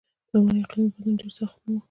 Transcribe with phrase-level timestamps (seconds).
[0.31, 1.79] لومړی اقلیمی بدلون ډېر سخت نه و.